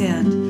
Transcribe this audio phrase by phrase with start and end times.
[0.00, 0.49] And.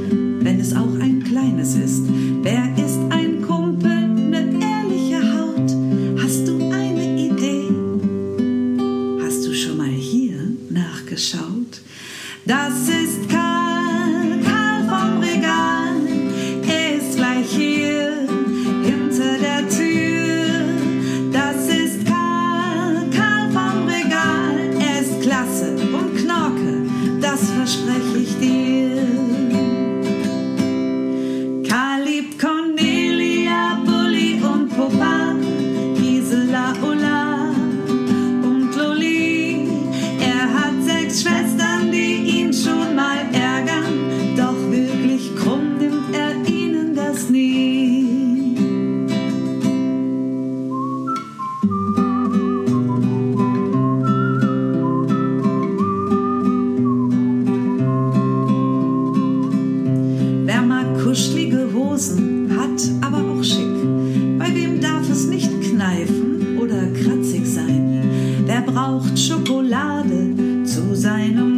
[69.41, 70.35] Schokolade
[70.65, 71.50] zu seinem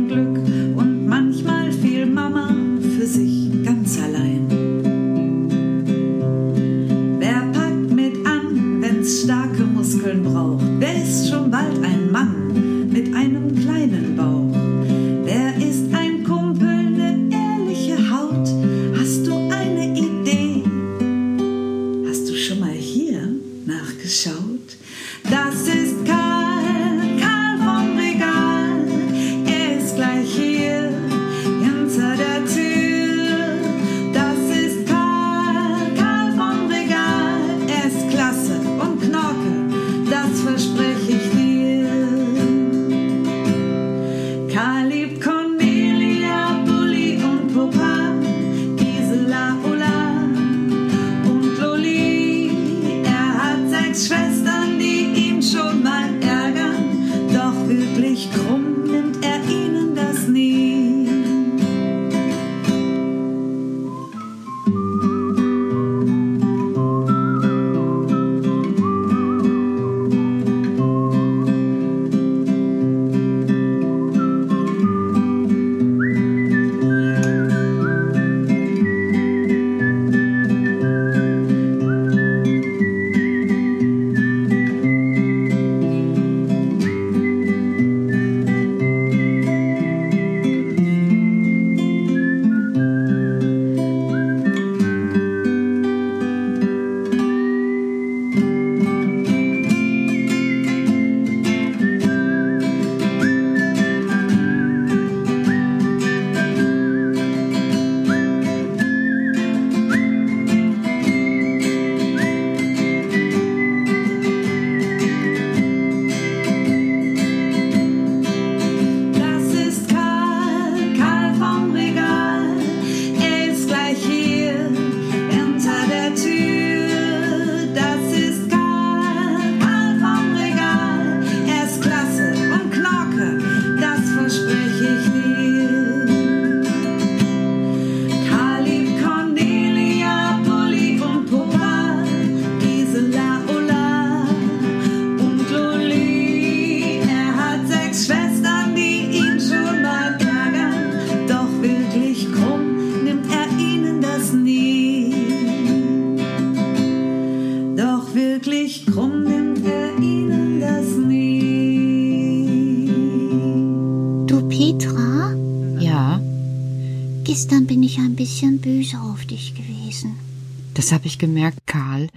[170.75, 172.09] Das habe ich gemerkt, Karl.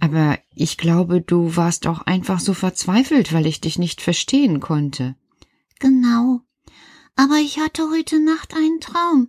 [0.00, 5.14] Aber ich glaube, du warst auch einfach so verzweifelt, weil ich dich nicht verstehen konnte.
[5.78, 6.40] Genau.
[7.16, 9.28] Aber ich hatte heute Nacht einen Traum.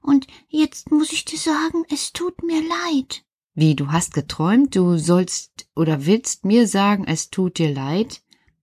[0.00, 3.24] Und jetzt muss ich dir sagen, es tut mir leid.
[3.54, 8.22] Wie, du hast geträumt, du sollst oder willst mir sagen, es tut dir leid?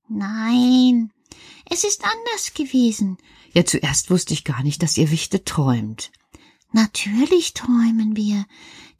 [0.09, 1.11] Nein,
[1.69, 3.17] es ist anders gewesen.
[3.53, 6.11] Ja, zuerst wusste ich gar nicht, dass ihr Wichte träumt.
[6.71, 8.45] Natürlich träumen wir.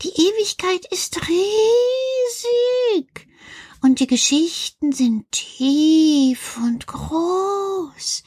[0.02, 1.38] Die Ewigkeit ist riesig.
[3.82, 8.24] Und die Geschichten sind tief und groß.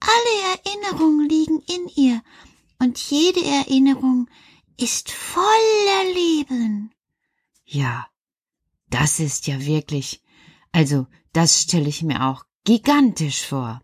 [0.00, 2.22] Alle Erinnerungen liegen in ihr.
[2.78, 4.28] Und jede Erinnerung
[4.76, 6.92] ist voller Leben.
[7.64, 8.08] Ja,
[8.88, 10.22] das ist ja wirklich.
[10.72, 13.82] Also, das stelle ich mir auch gigantisch vor.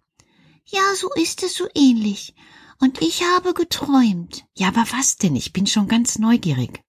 [0.67, 2.35] Ja, so ist es so ähnlich.
[2.81, 4.47] Und ich habe geträumt.
[4.55, 5.37] Ja, aber was denn?
[5.37, 6.82] Ich bin schon ganz neugierig.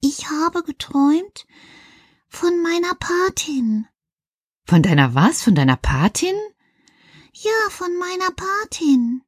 [0.00, 1.46] Ich habe geträumt
[2.28, 3.86] von meiner Patin.
[4.64, 5.42] Von deiner was?
[5.42, 6.34] Von deiner Patin?
[7.32, 9.22] Ja, von meiner Patin.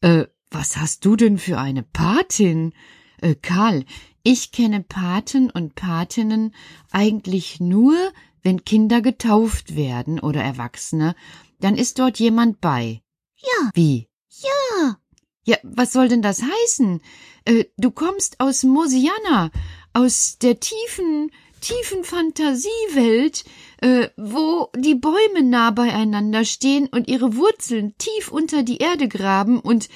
[0.00, 2.74] Äh, was hast du denn für eine Patin?
[3.20, 3.84] Äh, Karl,
[4.22, 6.54] ich kenne Paten und Patinnen
[6.90, 7.96] eigentlich nur,
[8.42, 11.14] wenn Kinder getauft werden oder Erwachsene,
[11.60, 13.02] dann ist dort jemand bei.
[13.36, 13.70] Ja.
[13.74, 14.08] Wie?
[14.42, 14.98] Ja.
[15.44, 17.00] Ja, was soll denn das heißen?
[17.44, 19.50] Äh, du kommst aus Mosiana,
[19.92, 23.44] aus der tiefen, tiefen Fantasiewelt,
[23.78, 29.58] äh, wo die Bäume nah beieinander stehen und ihre Wurzeln tief unter die Erde graben
[29.60, 29.88] und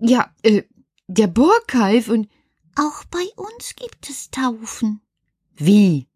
[0.00, 0.62] ja, äh,
[1.06, 2.28] der Borkeif und
[2.76, 5.00] auch bei uns gibt es Taufen.
[5.56, 6.08] Wie?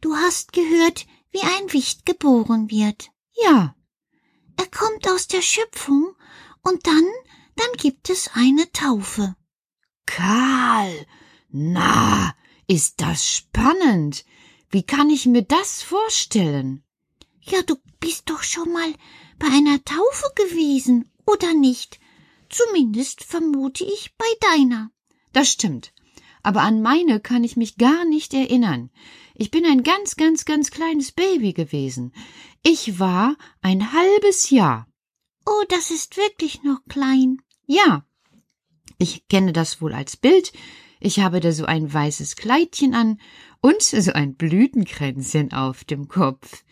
[0.00, 3.10] Du hast gehört, wie ein Wicht geboren wird.
[3.44, 3.76] Ja.
[4.56, 6.13] Er kommt aus der Schöpfung
[6.64, 7.04] und dann,
[7.56, 9.36] dann gibt es eine Taufe.
[10.06, 11.06] Karl,
[11.50, 12.34] na,
[12.66, 14.24] ist das spannend.
[14.70, 16.82] Wie kann ich mir das vorstellen?
[17.40, 18.92] Ja, du bist doch schon mal
[19.38, 22.00] bei einer Taufe gewesen, oder nicht?
[22.48, 24.90] Zumindest vermute ich bei deiner.
[25.32, 25.92] Das stimmt.
[26.42, 28.90] Aber an meine kann ich mich gar nicht erinnern.
[29.34, 32.12] Ich bin ein ganz, ganz, ganz kleines Baby gewesen.
[32.62, 34.86] Ich war ein halbes Jahr.
[35.46, 37.38] Oh, das ist wirklich noch klein.
[37.66, 38.04] Ja.
[38.98, 40.52] Ich kenne das wohl als Bild.
[41.00, 43.20] Ich habe da so ein weißes Kleidchen an
[43.60, 46.64] und so ein Blütenkränzchen auf dem Kopf.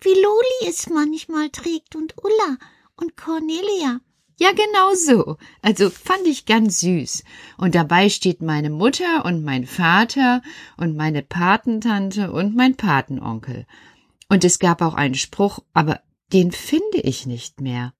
[0.00, 2.56] Wie Loli es manchmal trägt und Ulla
[2.96, 4.00] und Cornelia.
[4.38, 5.36] Ja, genau so.
[5.60, 7.24] Also fand ich ganz süß.
[7.58, 10.40] Und dabei steht meine Mutter und mein Vater
[10.78, 13.66] und meine Patentante und mein Patenonkel.
[14.30, 16.00] Und es gab auch einen Spruch, aber
[16.32, 17.92] den finde ich nicht mehr.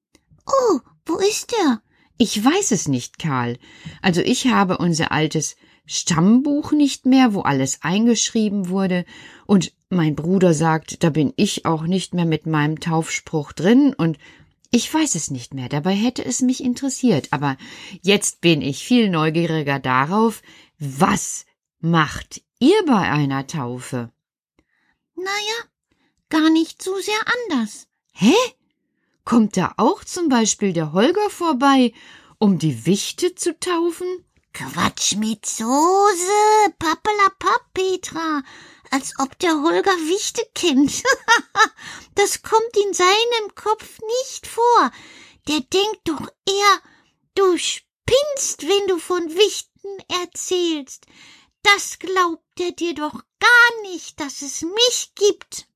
[0.47, 1.83] Oh, wo ist er?
[2.19, 3.59] Ich weiß es nicht, Karl.
[4.03, 5.57] Also ich habe unser altes
[5.87, 9.05] Stammbuch nicht mehr, wo alles eingeschrieben wurde,
[9.47, 14.19] und mein Bruder sagt, da bin ich auch nicht mehr mit meinem Taufspruch drin, und
[14.71, 17.57] ich weiß es nicht mehr, dabei hätte es mich interessiert, aber
[18.03, 20.43] jetzt bin ich viel neugieriger darauf,
[20.79, 21.45] was
[21.81, 24.13] macht ihr bei einer Taufe?
[25.17, 25.59] Naja,
[26.29, 27.21] gar nicht so sehr
[27.51, 27.89] anders.
[28.13, 28.35] Hä?
[29.31, 31.93] Kommt da auch zum Beispiel der Holger vorbei,
[32.41, 34.25] um die Wichte zu taufen?
[34.53, 38.43] Quatsch mit Soße, pappelapapp, Petra
[38.91, 41.05] als ob der Holger Wichte kennt.
[42.17, 44.91] das kommt in seinem Kopf nicht vor.
[45.47, 46.81] Der denkt doch eher,
[47.37, 51.07] du spinnst, wenn du von Wichten erzählst.
[51.63, 55.69] Das glaubt er dir doch gar nicht, dass es mich gibt.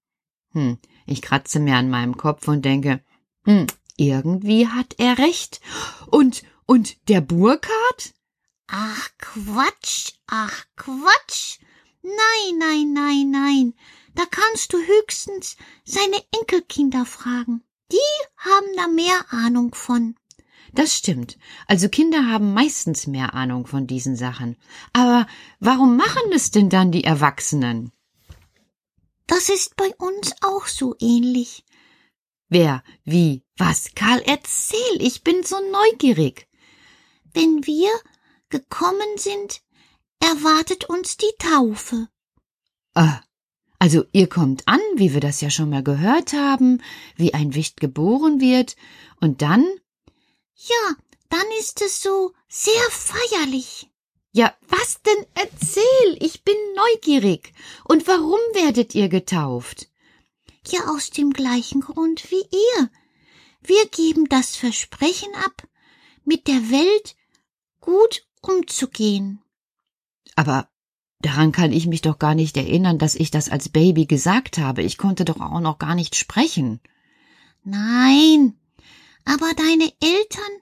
[0.50, 3.00] Hm, ich kratze mir an meinem Kopf und denke,
[3.44, 5.60] hm, irgendwie hat er recht.
[6.06, 8.14] Und, und der Burkhardt?
[8.66, 11.58] Ach Quatsch, ach Quatsch.
[12.02, 13.74] Nein, nein, nein, nein.
[14.14, 17.62] Da kannst du höchstens seine Enkelkinder fragen.
[17.90, 17.96] Die
[18.36, 20.16] haben da mehr Ahnung von.
[20.72, 21.38] Das stimmt.
[21.68, 24.56] Also Kinder haben meistens mehr Ahnung von diesen Sachen.
[24.92, 25.26] Aber
[25.60, 27.92] warum machen es denn dann die Erwachsenen?
[29.26, 31.64] Das ist bei uns auch so ähnlich.
[32.56, 33.96] Wer, wie, was?
[33.96, 36.46] Karl, erzähl, ich bin so neugierig.
[37.32, 37.90] Wenn wir
[38.48, 39.60] gekommen sind,
[40.20, 42.06] erwartet uns die Taufe.
[42.94, 43.20] Ah,
[43.80, 46.80] also ihr kommt an, wie wir das ja schon mal gehört haben,
[47.16, 48.76] wie ein Wicht geboren wird,
[49.20, 49.66] und dann?
[50.54, 50.94] Ja,
[51.30, 53.90] dann ist es so sehr feierlich.
[54.30, 55.26] Ja, was denn?
[55.34, 57.52] Erzähl, ich bin neugierig.
[57.82, 59.88] Und warum werdet ihr getauft?
[60.68, 62.90] Ja, aus dem gleichen Grund wie ihr.
[63.62, 65.66] Wir geben das Versprechen ab,
[66.24, 67.16] mit der Welt
[67.80, 69.42] gut umzugehen.
[70.36, 70.68] Aber
[71.20, 74.82] daran kann ich mich doch gar nicht erinnern, dass ich das als Baby gesagt habe.
[74.82, 76.80] Ich konnte doch auch noch gar nicht sprechen.
[77.62, 78.58] Nein,
[79.24, 80.52] aber deine Eltern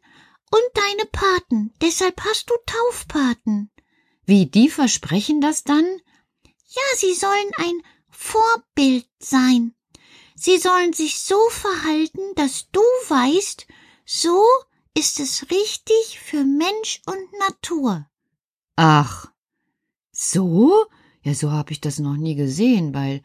[0.50, 3.70] und deine Paten, deshalb hast du Taufpaten.
[4.24, 5.84] Wie, die versprechen das dann?
[6.44, 9.74] Ja, sie sollen ein Vorbild sein.
[10.44, 13.64] Sie sollen sich so verhalten, dass du weißt,
[14.04, 14.44] so
[14.92, 18.10] ist es richtig für Mensch und Natur.
[18.74, 19.30] Ach,
[20.10, 20.86] so?
[21.22, 23.22] Ja, so habe ich das noch nie gesehen, weil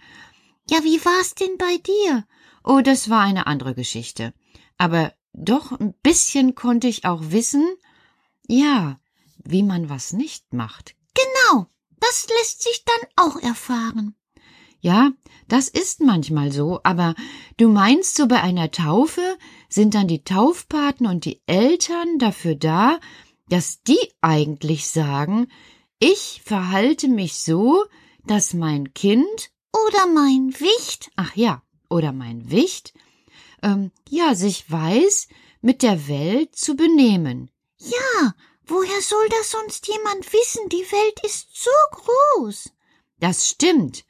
[0.69, 2.27] Ja, wie war's denn bei dir?
[2.63, 4.31] Oh, das war eine andere Geschichte.
[4.77, 7.65] Aber doch ein bisschen konnte ich auch wissen,
[8.47, 8.99] ja,
[9.43, 10.95] wie man was nicht macht.
[11.15, 11.65] Genau,
[11.99, 14.15] das lässt sich dann auch erfahren.
[14.79, 15.11] Ja,
[15.47, 17.15] das ist manchmal so, aber
[17.57, 19.21] du meinst so bei einer Taufe
[19.69, 22.99] sind dann die Taufpaten und die Eltern dafür da,
[23.49, 25.47] dass die eigentlich sagen,
[25.99, 27.85] ich verhalte mich so,
[28.25, 32.93] dass mein Kind oder mein Wicht, ach ja, oder mein Wicht,
[33.63, 35.27] ähm, ja, sich weiß,
[35.61, 37.49] mit der Welt zu benehmen.
[37.79, 40.69] Ja, woher soll das sonst jemand wissen?
[40.69, 42.69] Die Welt ist so groß.
[43.19, 44.05] Das stimmt.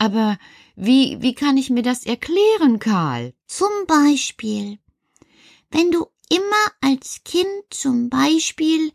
[0.00, 0.38] Aber
[0.76, 3.34] wie, wie kann ich mir das erklären, Karl?
[3.46, 4.78] Zum Beispiel,
[5.70, 8.92] wenn du immer als Kind zum Beispiel,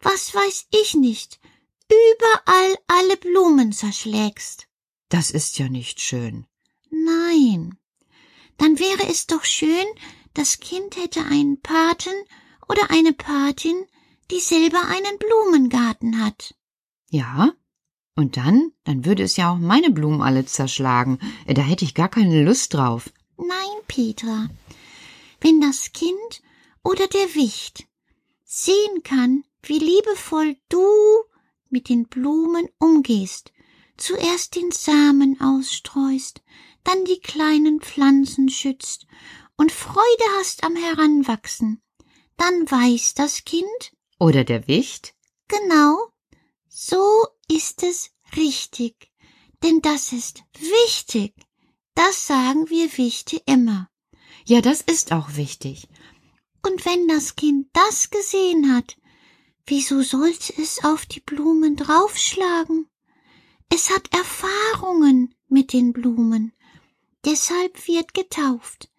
[0.00, 1.38] was weiß ich nicht,
[1.86, 4.66] überall alle Blumen zerschlägst.
[5.08, 6.44] Das ist ja nicht schön.
[6.90, 7.78] Nein.
[8.56, 9.86] Dann wäre es doch schön,
[10.34, 12.24] das Kind hätte einen Paten
[12.68, 13.86] oder eine Patin,
[14.32, 16.56] die selber einen Blumengarten hat.
[17.10, 17.52] Ja?
[18.18, 21.20] Und dann, dann würde es ja auch meine Blumen alle zerschlagen.
[21.46, 23.12] Da hätte ich gar keine Lust drauf.
[23.36, 24.50] Nein, Petra.
[25.40, 26.42] Wenn das Kind
[26.82, 27.86] oder der Wicht
[28.42, 30.84] sehen kann, wie liebevoll du
[31.70, 33.52] mit den Blumen umgehst,
[33.96, 36.42] zuerst den Samen ausstreust,
[36.82, 39.06] dann die kleinen Pflanzen schützt
[39.56, 41.82] und Freude hast am Heranwachsen,
[42.36, 45.14] dann weiß das Kind oder der Wicht
[45.46, 45.97] genau,
[47.68, 49.12] ist es richtig,
[49.62, 51.34] denn das ist wichtig.
[51.94, 53.90] Das sagen wir Wichte immer.
[54.46, 55.86] Ja, das ist auch wichtig.
[56.66, 58.96] Und wenn das Kind das gesehen hat,
[59.66, 62.88] wieso sollte es auf die Blumen draufschlagen?
[63.68, 66.54] Es hat Erfahrungen mit den Blumen.
[67.26, 68.90] Deshalb wird getauft,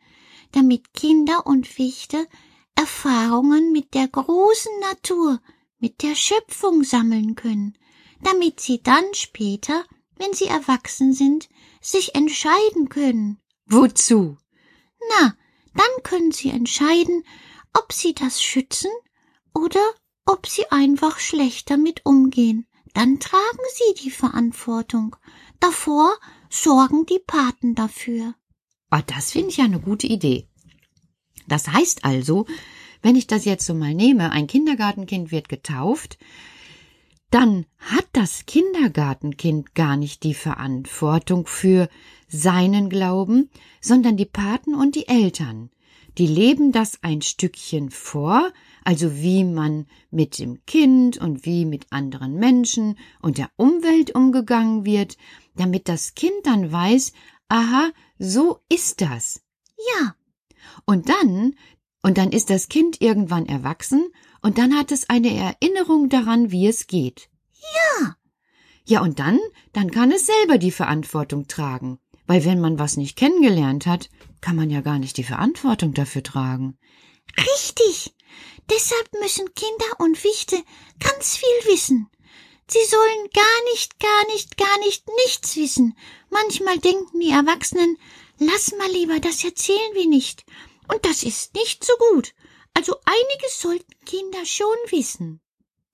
[0.51, 2.27] damit Kinder und Wichte
[2.75, 5.41] Erfahrungen mit der großen Natur,
[5.79, 7.75] mit der Schöpfung sammeln können,
[8.23, 9.83] damit sie dann später,
[10.17, 11.49] wenn sie erwachsen sind,
[11.81, 13.39] sich entscheiden können.
[13.65, 14.37] Wozu?
[15.09, 15.35] Na,
[15.73, 17.23] dann können sie entscheiden,
[17.73, 18.91] ob sie das schützen
[19.53, 19.81] oder
[20.25, 22.67] ob sie einfach schlecht damit umgehen.
[22.93, 25.15] Dann tragen sie die Verantwortung.
[25.59, 26.15] Davor
[26.49, 28.33] sorgen die Paten dafür.
[28.89, 30.47] Ah, das finde ich ja eine gute Idee.
[31.47, 32.45] Das heißt also,
[33.01, 36.17] wenn ich das jetzt so mal nehme, ein Kindergartenkind wird getauft,
[37.29, 41.89] dann hat das Kindergartenkind gar nicht die Verantwortung für
[42.27, 43.49] seinen Glauben,
[43.81, 45.69] sondern die Paten und die Eltern.
[46.17, 48.51] Die leben das ein Stückchen vor,
[48.83, 54.85] also wie man mit dem Kind und wie mit anderen Menschen und der Umwelt umgegangen
[54.85, 55.17] wird,
[55.55, 57.13] damit das Kind dann weiß,
[57.47, 59.41] aha, so ist das.
[59.93, 60.15] Ja.
[60.85, 61.55] Und dann,
[62.01, 64.07] und dann ist das Kind irgendwann erwachsen
[64.41, 67.29] und dann hat es eine Erinnerung daran, wie es geht.
[67.53, 68.15] Ja.
[68.85, 69.39] Ja, und dann,
[69.73, 71.99] dann kann es selber die Verantwortung tragen.
[72.25, 74.09] Weil wenn man was nicht kennengelernt hat,
[74.41, 76.77] kann man ja gar nicht die Verantwortung dafür tragen.
[77.37, 78.15] Richtig.
[78.69, 80.57] Deshalb müssen Kinder und Wichte
[80.99, 82.09] ganz viel wissen.
[82.67, 85.97] Sie sollen gar nicht, gar nicht, gar nicht nichts wissen.
[86.29, 87.97] Manchmal denken die Erwachsenen,
[88.37, 90.45] lass mal lieber, das erzählen wir nicht.
[90.87, 92.35] Und das ist nicht so gut.
[92.79, 95.41] Also einiges sollten Kinder schon wissen.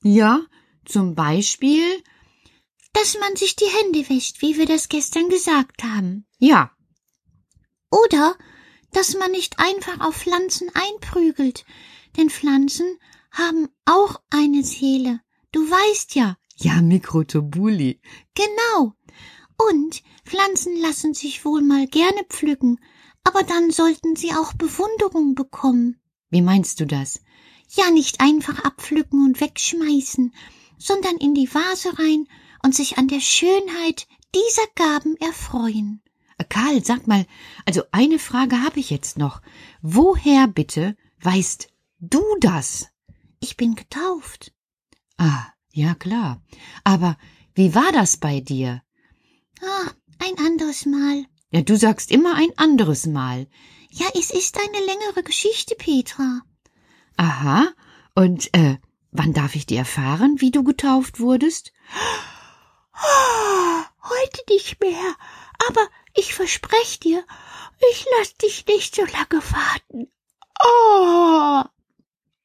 [0.04, 0.46] Ja,
[0.86, 1.84] zum Beispiel,
[2.94, 6.28] dass man sich die Hände wäscht, wie wir das gestern gesagt haben.
[6.38, 6.78] Ja.
[7.90, 8.36] Oder
[8.92, 11.66] dass man nicht einfach auf Pflanzen einprügelt,
[12.18, 13.00] denn Pflanzen
[13.32, 15.22] haben auch eine Seele.
[15.52, 16.38] Du weißt ja.
[16.58, 18.00] Ja, Mikrotobuli.
[18.36, 18.94] Genau.
[19.58, 22.80] Und Pflanzen lassen sich wohl mal gerne pflücken,
[23.24, 26.00] aber dann sollten sie auch Bewunderung bekommen.
[26.36, 27.22] Wie meinst du das?
[27.78, 30.34] Ja, nicht einfach abpflücken und wegschmeißen,
[30.78, 32.28] sondern in die Vase rein
[32.62, 36.02] und sich an der Schönheit dieser Gaben erfreuen.
[36.50, 37.26] Karl, sag mal,
[37.66, 39.42] also eine Frage habe ich jetzt noch.
[39.82, 41.70] Woher bitte weißt
[42.02, 42.90] du das?
[43.40, 44.52] Ich bin getauft.
[45.16, 46.42] Ah, ja klar.
[46.84, 47.18] Aber
[47.54, 48.84] wie war das bei dir?
[49.62, 49.90] Ah,
[50.20, 51.28] ein anderes Mal.
[51.52, 53.48] Ja, du sagst immer ein anderes Mal.
[53.98, 56.42] Ja, es ist eine längere Geschichte, Petra.
[57.16, 57.70] Aha.
[58.14, 58.78] Und äh,
[59.12, 61.72] wann darf ich dir erfahren, wie du getauft wurdest?
[64.04, 65.16] Heute nicht mehr,
[65.70, 67.24] aber ich versprech dir,
[67.92, 70.12] ich lass dich nicht so lange warten.
[70.62, 71.64] Oh.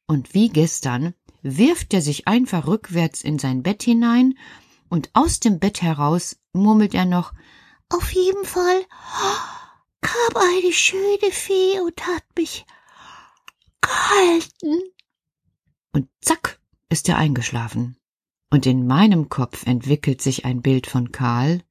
[0.07, 4.39] Und wie gestern wirft er sich einfach rückwärts in sein Bett hinein
[4.89, 7.33] und aus dem Bett heraus murmelt er noch
[7.89, 8.87] Auf jeden Fall
[10.01, 12.65] kam eine schöne Fee und hat mich
[13.81, 14.81] gehalten.
[15.93, 17.97] Und zack ist er eingeschlafen.
[18.51, 21.63] Und in meinem Kopf entwickelt sich ein Bild von Karl,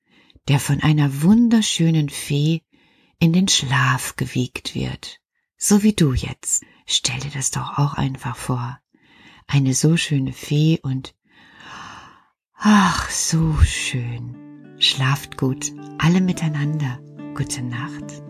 [0.48, 2.63] der von einer wunderschönen Fee
[3.19, 5.19] in den Schlaf gewiegt wird.
[5.57, 6.63] So wie du jetzt.
[6.86, 8.79] Stell dir das doch auch einfach vor.
[9.45, 11.15] Eine so schöne Fee und
[12.55, 14.77] ach, so schön.
[14.79, 17.00] Schlaft gut, alle miteinander.
[17.39, 18.22] Gute Nacht.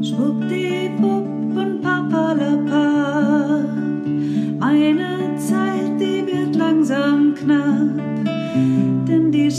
[0.00, 3.64] Schwuppdiwupp und papalapa.
[4.60, 8.24] Meine Zeit, die wird langsam knapp,
[9.08, 9.50] denn die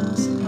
[0.00, 0.39] miles.